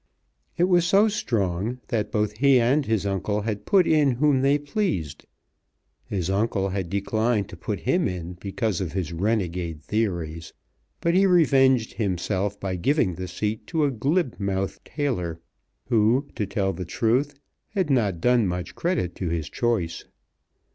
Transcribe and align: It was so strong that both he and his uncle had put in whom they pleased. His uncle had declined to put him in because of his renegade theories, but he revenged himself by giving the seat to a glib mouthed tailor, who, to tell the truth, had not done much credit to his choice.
It 0.57 0.63
was 0.63 0.83
so 0.87 1.07
strong 1.09 1.79
that 1.89 2.11
both 2.11 2.37
he 2.39 2.59
and 2.59 2.87
his 2.87 3.05
uncle 3.05 3.41
had 3.41 3.67
put 3.67 3.85
in 3.85 4.13
whom 4.13 4.41
they 4.41 4.57
pleased. 4.57 5.27
His 6.05 6.27
uncle 6.27 6.69
had 6.69 6.89
declined 6.89 7.49
to 7.49 7.55
put 7.55 7.81
him 7.81 8.07
in 8.07 8.33
because 8.41 8.81
of 8.81 8.93
his 8.93 9.13
renegade 9.13 9.83
theories, 9.83 10.53
but 11.01 11.13
he 11.13 11.27
revenged 11.27 11.93
himself 11.93 12.59
by 12.59 12.77
giving 12.77 13.13
the 13.13 13.27
seat 13.27 13.67
to 13.67 13.85
a 13.85 13.91
glib 13.91 14.39
mouthed 14.39 14.83
tailor, 14.85 15.39
who, 15.85 16.27
to 16.33 16.47
tell 16.47 16.73
the 16.73 16.83
truth, 16.83 17.37
had 17.67 17.91
not 17.91 18.19
done 18.19 18.47
much 18.47 18.73
credit 18.73 19.13
to 19.17 19.29
his 19.29 19.51
choice. 19.51 20.05